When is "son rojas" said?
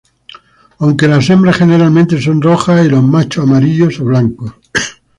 2.19-2.83